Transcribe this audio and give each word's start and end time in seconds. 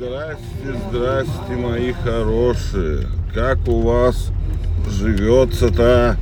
Здрасте, 0.00 0.80
здрасте, 0.88 1.56
мои 1.58 1.92
хорошие. 1.92 3.06
Как 3.34 3.68
у 3.68 3.82
вас 3.82 4.30
живется-то? 4.88 6.16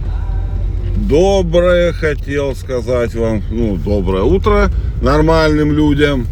Доброе 1.09 1.93
хотел 1.93 2.57
сказать 2.57 3.15
вам, 3.15 3.41
ну, 3.53 3.77
доброе 3.77 4.25
утро 4.25 4.69
нормальным 5.01 5.71
людям, 5.71 6.27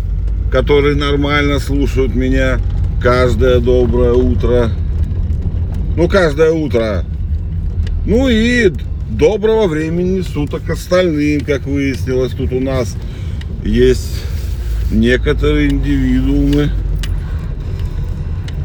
которые 0.51 0.97
нормально 0.97 1.61
слушают 1.61 2.17
меня 2.17 2.59
каждое 3.01 3.61
доброе 3.61 4.15
утро. 4.15 4.71
Ну, 5.97 6.09
каждое 6.09 6.51
утро. 6.51 7.05
Ну 8.07 8.29
и 8.29 8.73
доброго 9.09 9.69
времени 9.69 10.23
суток 10.23 10.69
остальным, 10.69 11.43
как 11.43 11.65
выяснилось, 11.65 12.33
тут 12.33 12.53
у 12.53 12.59
нас 12.59 12.97
есть 13.65 14.21
некоторые 14.91 15.71
индивидуумы, 15.71 16.71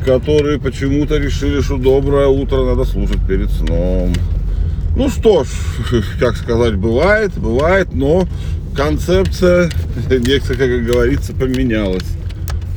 которые 0.06 0.60
почему-то 0.60 1.18
решили, 1.18 1.62
что 1.62 1.78
доброе 1.78 2.28
утро 2.28 2.64
надо 2.64 2.86
слушать 2.86 3.20
перед 3.28 3.50
сном. 3.52 4.14
Ну 4.96 5.10
что 5.10 5.44
ж, 5.44 5.48
как 6.20 6.36
сказать, 6.36 6.76
бывает, 6.76 7.34
бывает, 7.38 7.94
но 7.94 8.28
концепция, 8.76 9.70
как 10.10 10.86
говорится, 10.86 11.34
поменялась. 11.34 12.08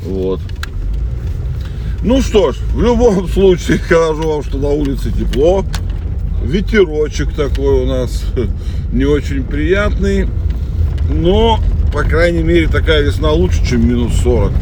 Вот. 0.05 0.41
Ну 2.03 2.21
что 2.21 2.53
ж, 2.53 2.57
в 2.75 2.83
любом 2.83 3.27
случае 3.33 3.79
скажу 3.79 4.23
вам, 4.23 4.43
что 4.43 4.59
на 4.59 4.69
улице 4.69 5.11
тепло. 5.11 5.65
Ветерочек 6.45 7.33
такой 7.33 7.85
у 7.85 7.87
нас 7.87 8.23
не 8.93 9.07
очень 9.07 9.45
приятный. 9.45 10.29
Но, 11.11 11.59
по 11.93 12.03
крайней 12.03 12.43
мере, 12.43 12.69
такая 12.69 13.03
весна 13.03 13.33
лучше, 13.33 13.67
чем 13.67 13.89
минус 13.89 14.13
40 14.23 14.53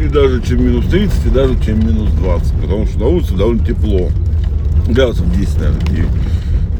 и 0.00 0.08
даже 0.08 0.40
чем 0.42 0.64
минус 0.64 0.86
30, 0.86 1.26
и 1.26 1.28
даже 1.30 1.54
чем 1.64 1.78
минус 1.80 2.10
20, 2.12 2.52
потому 2.62 2.86
что 2.86 2.98
на 2.98 3.06
улице 3.06 3.34
довольно 3.34 3.64
тепло. 3.64 4.10
Градусов 4.88 5.30
10, 5.36 5.58
наверное, 5.58 5.86
9. 5.86 6.08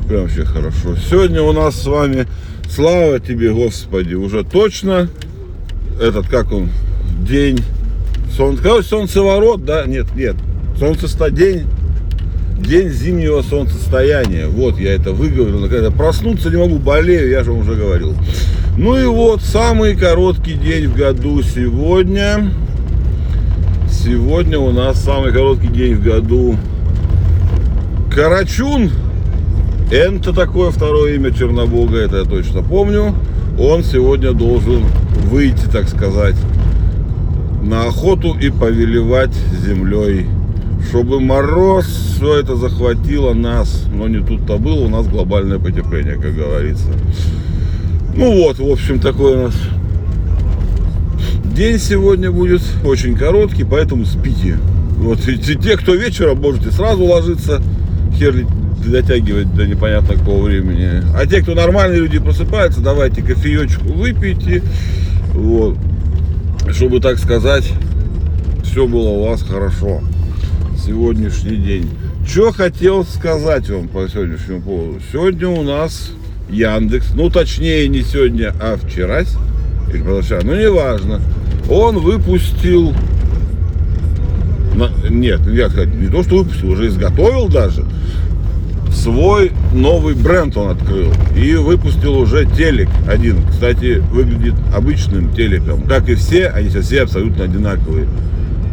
Прям 0.09 0.23
вообще 0.23 0.45
хорошо. 0.45 0.97
Сегодня 0.97 1.43
у 1.43 1.53
нас 1.53 1.77
с 1.77 1.87
вами, 1.87 2.27
слава 2.69 3.21
тебе, 3.21 3.53
Господи, 3.53 4.15
уже 4.15 4.43
точно, 4.43 5.09
этот, 6.01 6.29
как 6.29 6.51
он, 6.51 6.71
день, 7.27 7.59
сон, 8.35 8.57
короче, 8.57 8.89
солнцеворот, 8.89 9.65
да, 9.65 9.85
нет, 9.85 10.07
нет, 10.17 10.37
солнцесто 10.79 11.31
день, 11.31 11.67
день 12.59 12.89
зимнего 12.89 13.43
солнцестояния. 13.43 14.47
Вот 14.47 14.79
я 14.79 14.95
это 14.95 15.13
выговорил. 15.13 15.69
Когда 15.69 15.91
проснуться 15.91 16.51
не 16.51 16.57
могу, 16.57 16.79
болею, 16.79 17.31
я 17.31 17.45
же 17.45 17.53
вам 17.53 17.61
уже 17.61 17.75
говорил. 17.75 18.15
Ну 18.79 18.97
и 18.99 19.05
вот 19.05 19.43
самый 19.43 19.95
короткий 19.95 20.55
день 20.55 20.89
в 20.89 20.97
году 20.97 21.43
сегодня. 21.43 22.51
Сегодня 24.03 24.59
у 24.59 24.73
нас 24.73 24.99
самый 24.99 25.31
короткий 25.31 25.69
день 25.69 25.97
в 25.97 26.03
году. 26.03 26.57
Карачун. 28.11 28.91
Это 29.91 30.33
такое 30.33 30.71
второе 30.71 31.17
имя 31.17 31.31
Чернобога, 31.31 31.99
это 31.99 32.21
я 32.21 32.25
точно 32.25 32.63
помню. 32.63 33.15
Он 33.59 33.85
сегодня 33.85 34.33
должен 34.33 34.85
выйти, 35.31 35.67
так 35.71 35.87
сказать, 35.87 36.37
на 37.63 37.89
охоту 37.89 38.33
и 38.41 38.49
повелевать 38.49 39.35
землей. 39.35 40.25
Чтобы 40.89 41.21
мороз 41.21 41.85
все 41.85 42.39
это 42.39 42.57
захватило 42.57 43.35
нас. 43.35 43.85
Но 43.93 44.09
не 44.09 44.25
тут-то 44.25 44.57
было, 44.57 44.87
у 44.87 44.89
нас 44.89 45.07
глобальное 45.09 45.59
потепление, 45.59 46.15
как 46.15 46.35
говорится. 46.35 46.89
Ну 48.17 48.45
вот, 48.45 48.59
в 48.61 48.67
общем, 48.67 48.99
такой 48.99 49.35
у 49.35 49.43
нас 49.49 49.55
День 51.61 51.79
сегодня 51.79 52.31
будет 52.31 52.63
очень 52.87 53.15
короткий, 53.15 53.65
поэтому 53.65 54.07
спите. 54.07 54.57
Вот 54.97 55.29
и 55.29 55.37
те, 55.37 55.77
кто 55.77 55.95
вечером, 55.95 56.41
можете 56.41 56.71
сразу 56.71 57.05
ложиться, 57.05 57.61
хер 58.19 58.47
дотягивать 58.83 59.55
до 59.55 59.67
непонятно 59.67 60.15
какого 60.15 60.45
времени. 60.45 61.03
А 61.15 61.27
те, 61.27 61.43
кто 61.43 61.55
нормальные 61.55 62.01
люди 62.01 62.19
просыпаются, 62.19 62.81
давайте 62.81 63.23
кофеечку 63.23 63.89
выпейте, 63.89 64.63
вот, 65.35 65.77
чтобы, 66.73 66.99
так 66.99 67.19
сказать, 67.19 67.71
все 68.65 68.87
было 68.87 69.11
у 69.11 69.29
вас 69.29 69.43
хорошо. 69.43 70.01
Сегодняшний 70.83 71.57
день. 71.57 71.91
Что 72.27 72.53
хотел 72.53 73.05
сказать 73.05 73.69
вам 73.69 73.89
по 73.89 74.09
сегодняшнему 74.09 74.63
поводу? 74.63 75.01
Сегодня 75.13 75.49
у 75.49 75.63
нас 75.63 76.11
Яндекс, 76.49 77.13
ну 77.13 77.29
точнее 77.29 77.87
не 77.89 78.01
сегодня, 78.01 78.55
а 78.59 78.79
вчера, 78.83 79.25
или 79.93 80.03
позавчера, 80.03 80.41
ну 80.43 80.59
неважно, 80.59 81.21
он 81.71 81.99
выпустил, 81.99 82.93
нет, 85.09 85.41
я 85.47 85.71
сказать, 85.71 85.95
не 85.95 86.09
то, 86.09 86.23
что 86.23 86.39
выпустил, 86.39 86.71
уже 86.71 86.89
изготовил 86.89 87.49
даже, 87.49 87.85
свой 88.93 89.53
новый 89.73 90.15
бренд 90.15 90.57
он 90.57 90.71
открыл 90.71 91.13
и 91.35 91.55
выпустил 91.55 92.19
уже 92.19 92.45
телек 92.45 92.89
один. 93.09 93.37
Кстати, 93.49 94.03
выглядит 94.11 94.55
обычным 94.75 95.33
телеком. 95.33 95.83
Как 95.83 96.09
и 96.09 96.15
все, 96.15 96.49
они 96.49 96.71
сейчас 96.71 96.87
все 96.87 97.03
абсолютно 97.03 97.45
одинаковые. 97.45 98.09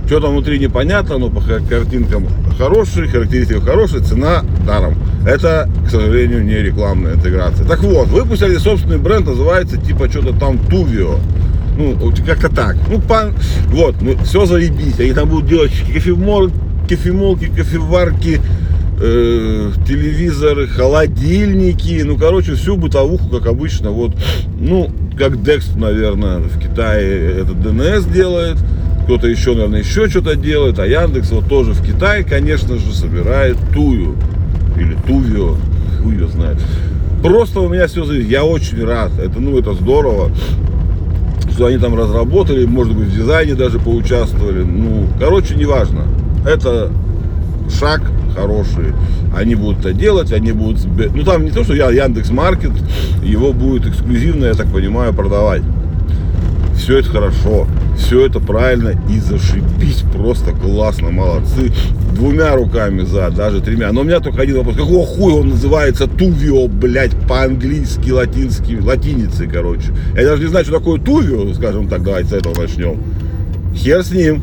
Что 0.07 0.21
там 0.21 0.31
внутри 0.31 0.57
непонятно, 0.57 1.17
но 1.17 1.29
по 1.29 1.41
картинкам 1.41 2.27
хорошие, 2.57 3.07
характеристики 3.07 3.59
хорошие, 3.59 4.01
цена 4.01 4.43
даром. 4.65 4.95
Это, 5.25 5.69
к 5.85 5.89
сожалению, 5.89 6.45
не 6.45 6.55
рекламная 6.55 7.15
интеграция. 7.15 7.67
Так 7.67 7.83
вот, 7.83 8.07
выпустили 8.07 8.55
собственный 8.55 8.97
бренд, 8.97 9.27
называется 9.27 9.77
типа 9.77 10.09
что-то 10.09 10.33
там 10.33 10.57
Тувио. 10.57 11.19
Ну, 11.77 12.11
как-то 12.25 12.49
так. 12.49 12.75
Ну, 12.89 12.99
пан, 12.99 13.35
вот, 13.67 13.95
ну, 14.01 14.17
все 14.23 14.45
заебись. 14.45 14.99
Они 14.99 15.13
там 15.13 15.29
будут 15.29 15.47
делать 15.47 15.71
кофемол, 15.93 16.49
кофемолки, 16.89 17.45
кофеварки, 17.55 18.41
э, 18.99 19.71
телевизоры, 19.87 20.67
холодильники. 20.67 22.01
Ну, 22.03 22.17
короче, 22.17 22.55
всю 22.55 22.77
бытовуху, 22.77 23.29
как 23.29 23.45
обычно. 23.45 23.91
Вот, 23.91 24.15
ну, 24.59 24.89
как 25.15 25.43
Декст, 25.43 25.75
наверное, 25.75 26.39
в 26.39 26.59
Китае 26.59 27.41
этот 27.41 27.61
ДНС 27.61 28.05
делает. 28.05 28.57
Кто-то 29.03 29.27
еще, 29.27 29.53
наверное, 29.53 29.79
еще 29.79 30.09
что-то 30.09 30.35
делает. 30.35 30.79
А 30.79 30.87
Яндекс 30.87 31.31
вот 31.31 31.47
тоже 31.47 31.73
в 31.73 31.85
Китае, 31.85 32.23
конечно 32.23 32.77
же, 32.77 32.91
собирает 32.91 33.55
Тую. 33.71 34.15
Или 34.75 34.95
Тувио. 35.07 35.57
Хуй 36.01 36.15
ее 36.15 36.27
знает. 36.27 36.57
Просто 37.21 37.59
у 37.59 37.69
меня 37.69 37.87
все 37.87 38.03
зависит. 38.03 38.29
Я 38.29 38.43
очень 38.43 38.83
рад. 38.83 39.11
Это, 39.19 39.39
ну, 39.39 39.57
это 39.57 39.73
здорово 39.75 40.31
они 41.65 41.77
там 41.77 41.95
разработали, 41.95 42.65
может 42.65 42.95
быть, 42.95 43.07
в 43.07 43.15
дизайне 43.15 43.55
даже 43.55 43.79
поучаствовали. 43.79 44.63
Ну, 44.63 45.07
короче, 45.19 45.55
неважно. 45.55 46.03
Это 46.45 46.91
шаг 47.79 48.01
хороший. 48.35 48.93
Они 49.35 49.55
будут 49.55 49.79
это 49.79 49.93
делать, 49.93 50.31
они 50.31 50.51
будут... 50.51 50.85
Ну, 50.85 51.23
там 51.23 51.45
не 51.45 51.51
то, 51.51 51.63
что 51.63 51.73
я 51.73 51.89
Яндекс 51.89 52.29
Маркет, 52.29 52.71
его 53.23 53.53
будет 53.53 53.87
эксклюзивно, 53.87 54.45
я 54.45 54.53
так 54.53 54.67
понимаю, 54.67 55.13
продавать. 55.13 55.63
Все 56.75 56.99
это 56.99 57.09
хорошо, 57.09 57.67
все 57.97 58.25
это 58.25 58.39
правильно 58.39 58.93
и 59.09 59.19
зашибись, 59.19 60.03
просто 60.13 60.51
классно, 60.51 61.09
молодцы. 61.09 61.71
Двумя 62.13 62.55
руками 62.55 63.01
за, 63.03 63.29
даже 63.31 63.61
тремя. 63.61 63.91
Но 63.91 64.01
у 64.01 64.03
меня 64.03 64.19
только 64.19 64.43
один 64.43 64.57
вопрос. 64.57 64.77
Какого 64.77 65.05
хуя 65.05 65.35
он 65.35 65.49
называется 65.49 66.07
Тувио, 66.07 66.67
блядь, 66.67 67.15
по-английски, 67.27 68.11
латински, 68.11 68.79
латиницей, 68.79 69.47
короче. 69.47 69.91
Я 70.15 70.23
даже 70.23 70.43
не 70.43 70.49
знаю, 70.49 70.65
что 70.65 70.79
такое 70.79 70.99
Тувио, 70.99 71.53
скажем 71.53 71.87
так, 71.87 72.03
давайте 72.03 72.29
с 72.29 72.33
этого 72.33 72.59
начнем. 72.59 73.01
Хер 73.75 74.03
с 74.03 74.11
ним. 74.11 74.41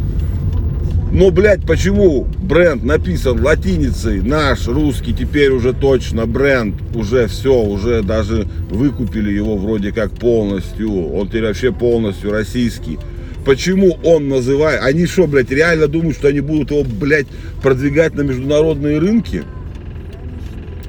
Но, 1.15 1.31
блядь, 1.31 1.65
почему 1.65 2.27
бренд 2.43 2.83
написан 2.83 3.41
латиницей, 3.41 4.21
наш 4.21 4.67
русский, 4.67 5.15
теперь 5.15 5.51
уже 5.51 5.73
точно 5.73 6.27
бренд, 6.27 6.75
уже 6.93 7.29
все, 7.29 7.55
уже 7.55 8.03
даже 8.03 8.49
выкупили 8.69 9.33
его 9.33 9.57
вроде 9.57 9.93
как 9.93 10.11
полностью, 10.11 11.15
он 11.15 11.29
теперь 11.29 11.45
вообще 11.45 11.73
полностью 11.73 12.33
российский. 12.33 12.99
Почему 13.45 13.99
он 14.03 14.29
называет, 14.29 14.81
они 14.83 15.07
что, 15.07 15.27
блядь, 15.27 15.51
реально 15.51 15.87
думают, 15.87 16.17
что 16.17 16.29
они 16.29 16.41
будут 16.41 16.71
его, 16.71 16.83
блядь, 16.83 17.27
продвигать 17.63 18.15
на 18.15 18.23
международные 18.23 18.99
рынки? 18.99 19.45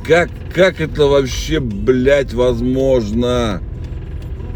Как, 0.07 0.29
как 0.53 0.79
это 0.79 1.05
вообще, 1.05 1.59
блядь, 1.59 2.33
возможно? 2.33 3.61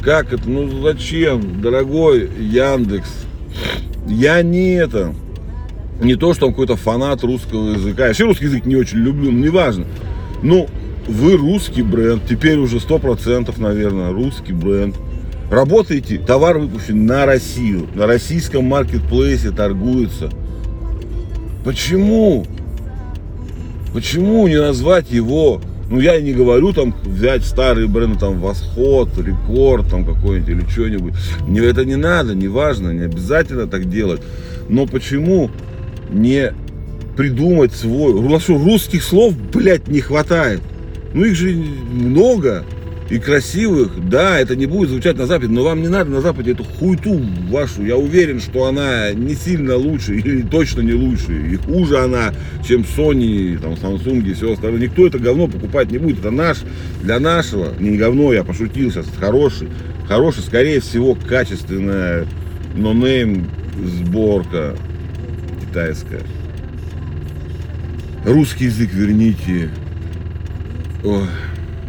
Как 0.01 0.31
это, 0.31 0.49
ну 0.49 0.81
зачем, 0.81 1.61
дорогой 1.61 2.29
Яндекс? 2.39 3.09
Я 4.07 4.41
не 4.43 4.75
это, 4.75 5.13
не 6.01 6.15
то, 6.15 6.33
что 6.33 6.47
он 6.47 6.53
какой-то 6.53 6.77
фанат 6.77 7.23
русского 7.23 7.71
языка. 7.71 8.03
Я 8.03 8.07
вообще 8.09 8.23
русский 8.23 8.45
язык 8.45 8.65
не 8.65 8.77
очень 8.77 8.99
люблю, 8.99 9.31
но 9.31 9.45
неважно. 9.45 9.85
Ну, 10.41 10.67
вы 11.07 11.35
русский 11.35 11.81
бренд, 11.81 12.21
теперь 12.29 12.57
уже 12.57 12.77
100%, 12.77 13.53
наверное, 13.59 14.11
русский 14.11 14.53
бренд. 14.53 14.95
Работаете, 15.49 16.19
товар 16.19 16.57
выпущен 16.59 17.05
на 17.05 17.25
Россию, 17.25 17.87
на 17.95 18.05
российском 18.05 18.65
маркетплейсе 18.65 19.51
торгуется. 19.51 20.29
Почему? 21.65 22.45
Почему 23.93 24.47
не 24.47 24.59
назвать 24.59 25.11
его 25.11 25.61
ну, 25.89 25.99
я 25.99 26.21
не 26.21 26.33
говорю 26.33 26.71
там 26.71 26.93
взять 27.03 27.43
старые 27.43 27.87
бренды, 27.87 28.19
там, 28.19 28.39
Восход, 28.39 29.09
Рекорд, 29.17 29.89
там, 29.89 30.05
какой-нибудь 30.05 30.49
или 30.49 30.69
что-нибудь. 30.69 31.13
Не, 31.47 31.61
это 31.61 31.83
не 31.83 31.95
надо, 31.95 32.35
не 32.35 32.47
важно, 32.47 32.91
не 32.91 33.05
обязательно 33.05 33.65
так 33.65 33.89
делать. 33.89 34.21
Но 34.67 34.85
почему 34.85 35.49
не 36.11 36.53
придумать 37.17 37.73
свой... 37.73 38.13
У 38.13 38.29
нас 38.29 38.43
что, 38.43 38.59
русских 38.59 39.01
слов, 39.01 39.33
блядь, 39.51 39.87
не 39.87 39.99
хватает. 39.99 40.61
Ну 41.15 41.25
их 41.25 41.35
же 41.35 41.55
много 41.91 42.63
и 43.09 43.17
красивых, 43.17 44.07
да, 44.07 44.39
это 44.39 44.55
не 44.55 44.67
будет 44.67 44.89
звучать 44.89 45.17
на 45.17 45.25
Западе, 45.25 45.51
но 45.51 45.63
вам 45.63 45.81
не 45.81 45.87
надо 45.87 46.11
на 46.11 46.21
Западе 46.21 46.51
эту 46.51 46.63
хуйту 46.63 47.19
вашу. 47.49 47.83
Я 47.83 47.97
уверен, 47.97 48.39
что 48.39 48.65
она 48.65 49.11
не 49.13 49.33
сильно 49.33 49.75
лучше, 49.75 50.15
или 50.15 50.43
точно 50.43 50.81
не 50.81 50.93
лучше, 50.93 51.33
и 51.33 51.55
хуже 51.55 51.97
она, 51.97 52.33
чем 52.67 52.81
Sony, 52.81 53.57
там, 53.59 53.73
Samsung 53.73 54.27
и 54.29 54.33
все 54.33 54.53
остальное. 54.53 54.81
Никто 54.81 55.07
это 55.07 55.17
говно 55.17 55.47
покупать 55.47 55.91
не 55.91 55.97
будет, 55.97 56.19
это 56.19 56.29
наш, 56.29 56.59
для 57.01 57.19
нашего, 57.19 57.73
не 57.79 57.97
говно, 57.97 58.31
я 58.31 58.43
пошутил 58.43 58.91
сейчас, 58.91 59.07
хороший, 59.19 59.69
хороший, 60.07 60.43
скорее 60.43 60.79
всего, 60.79 61.15
качественная 61.15 62.27
нонейм 62.75 63.49
сборка 63.83 64.75
китайская. 65.61 66.21
Русский 68.25 68.65
язык 68.65 68.93
верните. 68.93 69.69
Ой. 71.03 71.25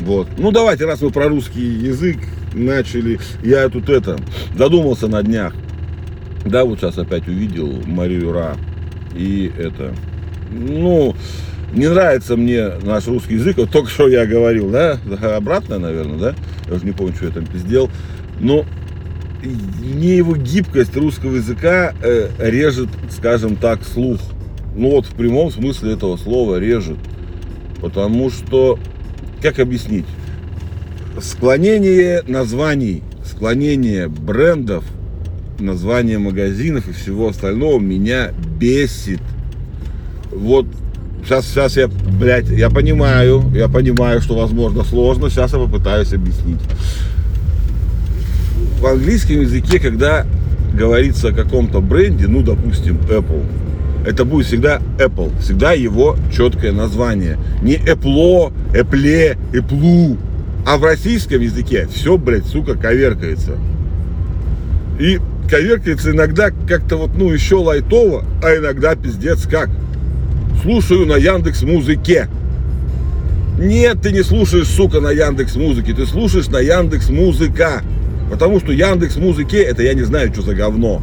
Вот. 0.01 0.29
Ну 0.39 0.51
давайте, 0.51 0.87
раз 0.87 1.01
мы 1.03 1.11
про 1.11 1.29
русский 1.29 1.61
язык 1.61 2.19
начали, 2.55 3.19
я 3.43 3.69
тут 3.69 3.89
это, 3.89 4.19
задумался 4.57 5.09
на 5.09 5.23
днях. 5.23 5.55
Да, 6.45 6.65
вот 6.65 6.81
сейчас 6.81 6.99
опять 6.99 7.29
увидел 7.29 7.83
Марию 7.87 8.33
Ра. 8.33 8.57
И 9.15 9.53
это, 9.59 9.95
ну, 10.51 11.15
не 11.75 11.89
нравится 11.89 12.37
мне 12.37 12.69
наш 12.83 13.07
русский 13.07 13.35
язык, 13.35 13.59
вот 13.59 13.71
только 13.71 13.91
что 13.91 14.09
я 14.09 14.25
говорил, 14.27 14.71
да, 14.71 14.99
обратно, 15.37 15.79
наверное, 15.79 16.19
да, 16.19 16.35
я 16.69 16.75
уже 16.75 16.87
не 16.87 16.93
помню, 16.93 17.15
что 17.15 17.27
я 17.27 17.33
там 17.33 17.47
пиздел, 17.47 17.91
но 18.41 18.65
не 19.43 20.17
его 20.17 20.37
гибкость 20.37 20.97
русского 20.97 21.37
языка 21.37 21.95
э, 22.03 22.29
режет, 22.39 22.89
скажем 23.11 23.57
так, 23.57 23.85
слух. 23.85 24.21
Ну 24.75 24.91
вот 24.91 25.07
в 25.07 25.15
прямом 25.15 25.51
смысле 25.51 25.95
этого 25.95 26.17
слова 26.17 26.59
режет. 26.59 26.99
Потому 27.81 28.31
что 28.31 28.79
как 29.43 29.59
объяснить? 29.59 30.07
Склонение 31.21 32.23
названий, 32.27 33.03
склонение 33.25 34.09
брендов, 34.09 34.85
названия 35.59 36.19
магазинов 36.19 36.89
и 36.89 36.93
всего 36.93 37.29
остального 37.29 37.79
меня 37.79 38.33
бесит. 38.59 39.21
Вот 40.31 40.67
сейчас, 41.25 41.47
сейчас 41.47 41.77
я, 41.77 41.89
блядь, 41.89 42.49
я 42.49 42.71
понимаю, 42.71 43.45
я 43.55 43.69
понимаю, 43.69 44.21
что 44.21 44.37
возможно 44.37 44.85
сложно, 44.85 45.31
сейчас 45.31 45.53
я 45.53 45.59
попытаюсь 45.59 46.13
объяснить. 46.13 46.61
В 48.81 48.87
английском 48.87 49.41
языке, 49.41 49.79
когда 49.79 50.27
говорится 50.73 51.29
о 51.29 51.33
каком-то 51.33 51.81
бренде, 51.81 52.27
ну, 52.27 52.43
допустим, 52.43 52.97
Apple, 53.09 53.45
это 54.07 54.25
будет 54.25 54.47
всегда 54.47 54.81
Apple, 54.99 55.31
всегда 55.41 55.73
его 55.73 56.17
четкое 56.35 56.73
название. 56.73 57.39
Не 57.63 57.77
Apple, 57.77 58.53
Apple, 58.73 59.37
Apple. 59.53 60.19
А 60.67 60.77
в 60.77 60.85
российском 60.85 61.41
языке 61.41 61.89
все, 61.93 62.17
блядь, 62.17 62.47
сука, 62.47 62.75
коверкается. 62.75 63.53
И 64.99 65.19
коверкается 65.49 66.11
иногда 66.11 66.51
как-то 66.69 66.97
вот, 66.97 67.11
ну, 67.15 67.31
еще 67.31 67.57
лайтово, 67.57 68.25
а 68.43 68.57
иногда 68.57 68.95
пиздец 68.95 69.47
как. 69.47 69.71
Слушаю 70.63 71.07
на 71.07 71.17
Яндекс 71.17 71.63
Музыке. 71.63 72.29
Нет, 73.59 74.01
ты 74.03 74.13
не 74.13 74.23
слушаешь, 74.23 74.69
сука, 74.69 75.01
на 75.01 75.11
Яндекс 75.11 75.57
Музыке, 75.57 75.93
ты 75.93 76.07
слушаешь 76.07 76.49
на 76.49 76.61
Яндекс 76.61 77.11
Музыка. 77.11 77.83
Потому 78.31 78.61
что 78.61 78.73
Яндекс 78.73 79.17
Музыке 79.17 79.59
это 79.59 79.83
я 79.83 79.93
не 79.95 80.03
знаю, 80.03 80.33
что 80.33 80.43
за 80.43 80.55
говно. 80.55 81.03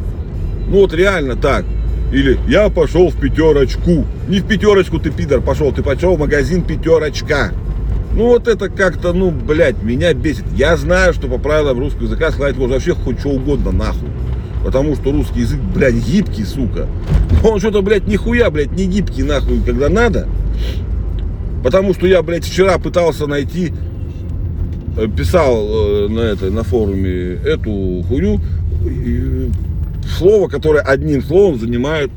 Ну 0.68 0.80
вот 0.80 0.94
реально 0.94 1.36
так. 1.36 1.64
Или 2.12 2.38
я 2.48 2.70
пошел 2.70 3.10
в 3.10 3.16
пятерочку. 3.16 4.06
Не 4.28 4.40
в 4.40 4.46
пятерочку 4.46 4.98
ты, 4.98 5.10
пидор, 5.10 5.40
пошел, 5.40 5.72
ты 5.72 5.82
пошел 5.82 6.16
в 6.16 6.20
магазин 6.20 6.62
пятерочка. 6.62 7.52
Ну 8.14 8.28
вот 8.28 8.48
это 8.48 8.70
как-то, 8.70 9.12
ну, 9.12 9.30
блядь, 9.30 9.82
меня 9.82 10.14
бесит. 10.14 10.44
Я 10.56 10.76
знаю, 10.76 11.12
что 11.12 11.28
по 11.28 11.38
правилам 11.38 11.78
русского 11.78 12.04
языка 12.04 12.30
сказать 12.30 12.56
можно 12.56 12.74
вообще 12.74 12.94
хоть 12.94 13.20
что 13.20 13.30
угодно 13.30 13.70
нахуй. 13.70 14.08
Потому 14.64 14.96
что 14.96 15.12
русский 15.12 15.40
язык, 15.40 15.60
блядь, 15.74 15.94
гибкий, 15.94 16.44
сука. 16.44 16.88
Но 17.42 17.50
он 17.50 17.58
что-то, 17.60 17.82
блядь, 17.82 18.06
нихуя, 18.06 18.50
блядь, 18.50 18.72
не 18.72 18.86
гибкий 18.86 19.22
нахуй, 19.22 19.60
когда 19.64 19.88
надо. 19.88 20.26
Потому 21.62 21.94
что 21.94 22.06
я, 22.06 22.22
блядь, 22.22 22.44
вчера 22.44 22.78
пытался 22.78 23.26
найти, 23.26 23.72
э, 24.96 25.06
писал 25.08 25.68
э, 25.68 26.08
на, 26.08 26.20
это, 26.20 26.50
на 26.50 26.62
форуме 26.64 27.34
эту 27.44 28.04
хуйню, 28.08 28.40
слово, 30.18 30.48
которое 30.48 30.82
одним 30.82 31.22
словом 31.22 31.58
занимает 31.58 32.10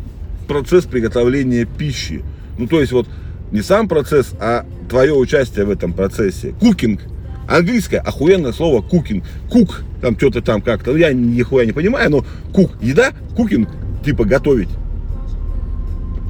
процесс 0.47 0.85
приготовления 0.85 1.65
пищи. 1.65 2.23
Ну, 2.57 2.67
то 2.67 2.81
есть 2.81 2.91
вот 2.91 3.07
не 3.51 3.61
сам 3.61 3.87
процесс, 3.87 4.33
а 4.39 4.65
твое 4.89 5.13
участие 5.13 5.65
в 5.65 5.69
этом 5.69 5.93
процессе. 5.93 6.53
Cooking. 6.59 7.01
Английское 7.47 7.99
охуенное 7.99 8.51
слово 8.51 8.81
cooking. 8.81 9.23
Cook, 9.49 9.83
там 10.01 10.17
что-то 10.17 10.41
там 10.41 10.61
как-то, 10.61 10.95
я 10.95 11.13
нихуя 11.13 11.65
не 11.65 11.71
понимаю, 11.71 12.09
но 12.09 12.25
cook, 12.53 12.71
еда, 12.81 13.11
cooking, 13.35 13.69
типа 14.03 14.25
готовить. 14.25 14.69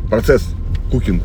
Процесс 0.10 0.44
cooking. 0.92 1.24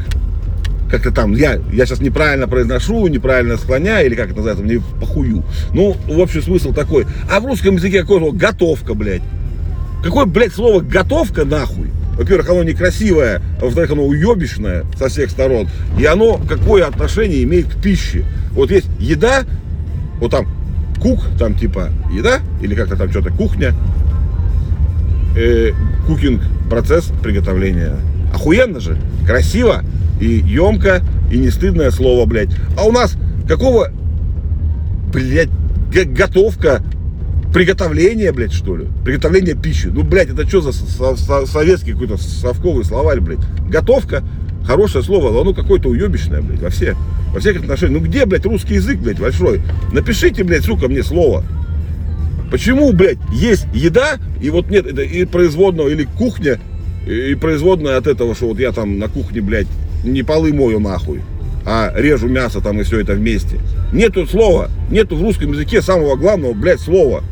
Как-то 0.90 1.10
там, 1.10 1.34
я, 1.34 1.60
я 1.72 1.86
сейчас 1.86 2.00
неправильно 2.00 2.46
произношу, 2.46 3.06
неправильно 3.08 3.56
склоняю, 3.56 4.06
или 4.06 4.14
как 4.14 4.26
это 4.26 4.36
называется, 4.36 4.64
мне 4.64 4.80
похую. 5.00 5.42
Ну, 5.72 5.96
в 6.06 6.20
общем 6.20 6.42
смысл 6.42 6.72
такой. 6.72 7.06
А 7.30 7.40
в 7.40 7.46
русском 7.46 7.74
языке 7.74 8.02
какой 8.02 8.20
слово? 8.20 8.32
Готовка, 8.32 8.94
блядь. 8.94 9.22
Какое, 10.06 10.24
блядь, 10.24 10.54
слово 10.54 10.82
готовка 10.82 11.44
нахуй? 11.44 11.90
Во-первых, 12.16 12.48
оно 12.48 12.62
некрасивое, 12.62 13.42
а 13.60 13.64
во-вторых, 13.64 13.90
оно 13.90 14.04
уебищное 14.04 14.84
со 14.96 15.08
всех 15.08 15.30
сторон. 15.30 15.68
И 15.98 16.04
оно 16.04 16.40
какое 16.48 16.86
отношение 16.86 17.42
имеет 17.42 17.66
к 17.66 17.82
пище? 17.82 18.24
Вот 18.52 18.70
есть 18.70 18.86
еда, 19.00 19.42
вот 20.20 20.30
там 20.30 20.46
кук, 21.02 21.24
там 21.40 21.56
типа 21.56 21.88
еда, 22.12 22.38
или 22.60 22.76
как-то 22.76 22.94
там 22.94 23.10
что-то 23.10 23.30
кухня, 23.30 23.74
э, 25.36 25.72
кукинг, 26.06 26.40
процесс 26.70 27.10
приготовления. 27.20 27.96
Охуенно 28.32 28.78
же, 28.78 28.96
красиво 29.26 29.82
и 30.20 30.26
емко, 30.26 31.02
и 31.32 31.36
не 31.36 31.50
стыдное 31.50 31.90
слово, 31.90 32.26
блядь. 32.26 32.50
А 32.78 32.84
у 32.84 32.92
нас 32.92 33.16
какого, 33.48 33.90
блядь, 35.12 35.50
готовка, 35.92 36.80
Приготовление, 37.56 38.32
блядь, 38.32 38.52
что 38.52 38.76
ли? 38.76 38.84
Приготовление 39.02 39.54
пищи. 39.54 39.86
Ну, 39.86 40.02
блядь, 40.02 40.28
это 40.28 40.46
что 40.46 40.60
за 40.60 40.72
со 40.72 41.16
со 41.16 41.46
советский 41.46 41.92
какой-то 41.92 42.18
совковый 42.18 42.84
словарь, 42.84 43.20
блядь? 43.20 43.38
Готовка, 43.70 44.22
хорошее 44.66 45.02
слово, 45.02 45.32
но 45.32 45.40
оно 45.40 45.54
какое-то 45.54 45.88
уебищное, 45.88 46.42
блядь, 46.42 46.60
во, 46.60 46.68
все, 46.68 46.94
во 47.32 47.40
всех 47.40 47.58
отношениях. 47.58 48.02
Ну, 48.02 48.06
где, 48.06 48.26
блядь, 48.26 48.44
русский 48.44 48.74
язык, 48.74 48.98
блядь, 48.98 49.18
большой? 49.18 49.62
Напишите, 49.90 50.44
блядь, 50.44 50.66
сука, 50.66 50.86
мне 50.86 51.02
слово. 51.02 51.44
Почему, 52.50 52.92
блядь, 52.92 53.16
есть 53.32 53.66
еда, 53.72 54.18
и 54.42 54.50
вот 54.50 54.68
нет, 54.68 54.84
это 54.84 55.00
и 55.00 55.24
производного, 55.24 55.88
или 55.88 56.04
кухня, 56.04 56.60
и 57.06 57.34
производная 57.36 57.96
от 57.96 58.06
этого, 58.06 58.34
что 58.34 58.48
вот 58.48 58.58
я 58.58 58.70
там 58.72 58.98
на 58.98 59.08
кухне, 59.08 59.40
блядь, 59.40 59.68
не 60.04 60.22
полы 60.22 60.52
мою 60.52 60.78
нахуй, 60.78 61.22
а 61.64 61.90
режу 61.96 62.28
мясо 62.28 62.60
там 62.60 62.78
и 62.82 62.82
все 62.82 63.00
это 63.00 63.14
вместе. 63.14 63.60
Нету 63.94 64.26
слова, 64.26 64.68
нету 64.90 65.16
в 65.16 65.22
русском 65.22 65.52
языке 65.52 65.80
самого 65.80 66.16
главного, 66.16 66.52
блядь, 66.52 66.80
слова. 66.80 67.24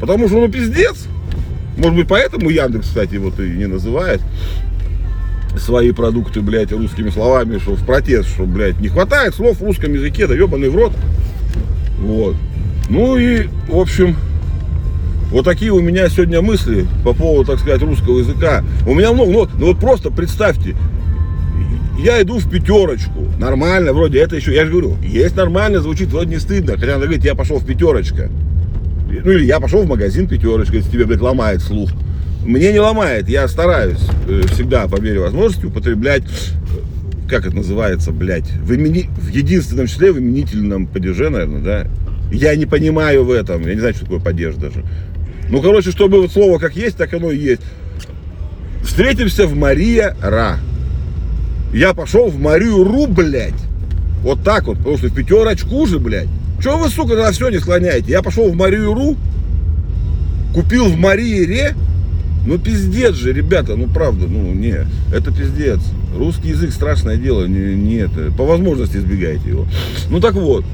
Потому 0.00 0.28
что, 0.28 0.38
ну, 0.38 0.48
пиздец. 0.48 1.06
Может 1.76 1.96
быть, 1.96 2.08
поэтому 2.08 2.48
Яндекс, 2.48 2.88
кстати, 2.88 3.16
вот 3.16 3.38
и 3.38 3.48
не 3.48 3.66
называет 3.66 4.20
свои 5.58 5.92
продукты, 5.92 6.40
блядь, 6.40 6.72
русскими 6.72 7.10
словами, 7.10 7.58
что 7.58 7.74
в 7.74 7.84
протест, 7.84 8.28
что, 8.28 8.44
блядь, 8.44 8.80
не 8.80 8.88
хватает 8.88 9.34
слов 9.34 9.58
в 9.58 9.64
русском 9.64 9.92
языке, 9.92 10.26
да 10.26 10.34
ебаный 10.34 10.68
в 10.68 10.76
рот. 10.76 10.92
Вот. 11.98 12.36
Ну 12.88 13.16
и, 13.16 13.48
в 13.68 13.76
общем, 13.76 14.16
вот 15.30 15.44
такие 15.44 15.72
у 15.72 15.80
меня 15.80 16.08
сегодня 16.08 16.40
мысли 16.40 16.86
по 17.04 17.12
поводу, 17.12 17.52
так 17.52 17.60
сказать, 17.60 17.82
русского 17.82 18.18
языка. 18.18 18.64
У 18.86 18.94
меня 18.94 19.12
много, 19.12 19.32
ну, 19.32 19.48
ну 19.58 19.66
вот 19.66 19.78
просто 19.78 20.10
представьте, 20.10 20.76
я 21.98 22.20
иду 22.22 22.38
в 22.38 22.48
пятерочку, 22.48 23.26
нормально, 23.38 23.92
вроде 23.92 24.18
это 24.20 24.36
еще, 24.36 24.54
я 24.54 24.64
же 24.66 24.70
говорю, 24.70 24.96
есть 25.02 25.34
нормально, 25.34 25.80
звучит, 25.80 26.08
вроде 26.08 26.30
не 26.30 26.38
стыдно, 26.38 26.74
хотя 26.74 26.94
надо 26.94 27.06
говорить, 27.06 27.24
я 27.24 27.34
пошел 27.34 27.58
в 27.58 27.66
пятерочка. 27.66 28.30
Ну 29.08 29.30
или 29.30 29.44
я 29.44 29.60
пошел 29.60 29.82
в 29.82 29.88
магазин 29.88 30.28
пятерочка, 30.28 30.76
если 30.76 30.90
тебе, 30.90 31.06
блядь, 31.06 31.20
ломает 31.20 31.62
слух. 31.62 31.90
Мне 32.44 32.72
не 32.72 32.78
ломает, 32.78 33.28
я 33.28 33.48
стараюсь 33.48 34.00
э, 34.28 34.42
всегда 34.52 34.86
по 34.86 35.00
мере 35.00 35.20
возможности 35.20 35.66
употреблять, 35.66 36.22
э, 36.22 37.28
как 37.28 37.46
это 37.46 37.56
называется, 37.56 38.12
блядь, 38.12 38.48
в, 38.50 38.72
имени, 38.72 39.10
в 39.16 39.28
единственном 39.28 39.86
числе 39.86 40.12
в 40.12 40.18
именительном 40.18 40.86
падеже, 40.86 41.28
наверное, 41.28 41.60
да. 41.60 41.86
Я 42.30 42.54
не 42.56 42.66
понимаю 42.66 43.24
в 43.24 43.30
этом, 43.30 43.66
я 43.66 43.74
не 43.74 43.80
знаю, 43.80 43.94
что 43.94 44.04
такое 44.04 44.20
падеж 44.20 44.56
даже. 44.56 44.84
Ну, 45.48 45.60
короче, 45.60 45.90
чтобы 45.90 46.20
вот 46.20 46.32
слово 46.32 46.58
как 46.58 46.76
есть, 46.76 46.96
так 46.96 47.12
оно 47.14 47.30
и 47.30 47.38
есть. 47.38 47.62
Встретимся 48.82 49.46
в 49.46 49.56
Мария 49.56 50.16
Ра. 50.20 50.58
Я 51.72 51.94
пошел 51.94 52.28
в 52.28 52.38
Марию 52.38 52.84
Ру, 52.84 53.06
блядь. 53.06 53.54
Вот 54.22 54.42
так 54.42 54.66
вот, 54.66 54.78
потому 54.78 54.98
что 54.98 55.08
в 55.08 55.14
пятерочку 55.14 55.86
же, 55.86 55.98
блядь. 55.98 56.28
Чего 56.62 56.78
вы, 56.78 56.88
сука, 56.88 57.14
на 57.14 57.32
все 57.32 57.48
не 57.48 57.58
склоняете? 57.58 58.12
Я 58.12 58.22
пошел 58.22 58.50
в 58.50 58.56
Марию 58.56 58.94
Ру, 58.94 59.16
купил 60.54 60.86
в 60.86 60.96
Марии 60.96 61.44
Ре 61.44 61.74
Ну 62.46 62.58
пиздец 62.58 63.14
же, 63.14 63.32
ребята, 63.32 63.76
ну 63.76 63.88
правда, 63.88 64.26
ну 64.26 64.54
не, 64.54 64.86
это 65.12 65.30
пиздец. 65.30 65.80
Русский 66.16 66.48
язык 66.48 66.72
страшное 66.72 67.16
дело, 67.16 67.46
не, 67.46 67.74
не 67.74 67.96
это. 67.96 68.32
По 68.32 68.44
возможности 68.44 68.96
избегайте 68.96 69.50
его. 69.50 69.66
Ну 70.08 70.20
так 70.20 70.34
вот, 70.34 70.64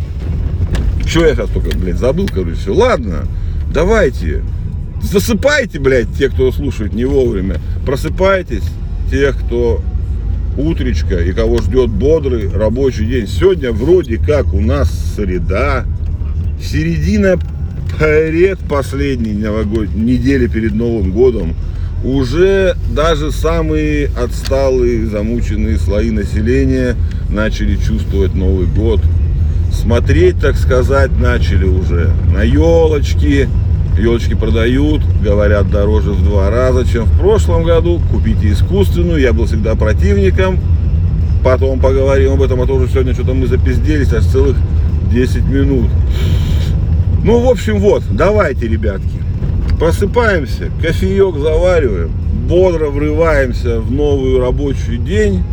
что 1.07 1.27
я 1.27 1.35
сейчас 1.35 1.51
только, 1.51 1.77
блядь, 1.77 1.99
забыл, 1.99 2.29
короче, 2.33 2.57
все. 2.57 2.73
Ладно, 2.73 3.27
давайте, 3.73 4.43
засыпайте, 5.03 5.81
блядь, 5.81 6.15
те, 6.17 6.29
кто 6.29 6.53
слушает 6.53 6.95
не 6.95 7.05
вовремя. 7.05 7.57
Просыпайтесь, 7.85 8.65
тех, 9.11 9.37
кто 9.37 9.83
утречка 10.57 11.19
и 11.19 11.33
кого 11.33 11.59
ждет 11.59 11.91
бодрый 11.91 12.49
рабочий 12.49 13.07
день. 13.07 13.27
Сегодня 13.27 13.73
вроде 13.73 14.19
как 14.19 14.53
у 14.55 14.61
нас 14.61 15.02
среда, 15.15 15.85
середина 16.61 17.39
пред 17.99 18.59
последней 18.61 19.33
новогодней 19.33 20.17
недели 20.17 20.47
перед 20.47 20.75
Новым 20.75 21.13
годом. 21.13 21.55
Уже 22.05 22.75
даже 22.95 23.31
самые 23.31 24.11
отсталые, 24.19 25.07
замученные 25.07 25.79
слои 25.79 26.11
населения 26.11 26.97
начали 27.31 27.77
чувствовать 27.77 28.35
Новый 28.35 28.67
год. 28.67 29.01
Смотреть, 29.73 30.41
так 30.41 30.57
сказать, 30.57 31.11
начали 31.19 31.65
уже 31.65 32.11
на 32.35 32.43
елочки. 32.43 33.49
Елочки 33.99 34.35
продают, 34.35 35.03
говорят, 35.23 35.71
дороже 35.71 36.11
в 36.13 36.25
два 36.25 36.51
раза, 36.51 36.87
чем 36.91 37.05
в 37.05 37.19
прошлом 37.19 37.63
году. 37.63 38.01
Купите 38.11 38.51
искусственную, 38.51 39.21
я 39.21 39.33
был 39.33 39.47
всегда 39.47 39.75
противником. 39.75 40.59
Потом 41.45 41.79
поговорим 41.79 42.33
об 42.33 42.43
этом, 42.43 42.61
а 42.63 42.67
то 42.67 42.75
уже 42.75 42.89
сегодня 42.89 43.15
что-то 43.15 43.35
мы 43.35 43.47
запизделись 43.47 44.13
аж 44.13 44.25
целых 44.25 44.57
10 45.13 45.45
минут. 45.45 45.91
Ну, 47.25 47.41
в 47.41 47.49
общем, 47.49 47.79
вот, 47.79 48.03
давайте, 48.11 48.67
ребятки, 48.67 49.23
просыпаемся, 49.79 50.71
кофеек 50.81 51.37
завариваем, 51.37 52.11
бодро 52.49 52.89
врываемся 52.89 53.81
в 53.81 53.93
новый 53.93 54.41
рабочий 54.41 54.97
день. 54.97 55.45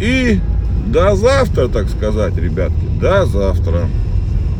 И 0.00 0.40
до 0.86 1.14
завтра, 1.14 1.68
так 1.68 1.88
сказать, 1.88 2.36
ребятки, 2.36 2.86
до 3.00 3.26
завтра. 3.26 3.86